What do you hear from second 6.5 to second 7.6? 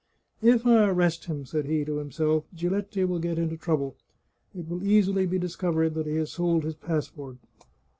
his passport.